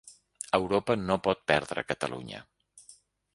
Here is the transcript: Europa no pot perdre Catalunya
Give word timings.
Europa 0.59 0.95
no 1.03 1.17
pot 1.27 1.43
perdre 1.51 1.85
Catalunya 1.91 2.41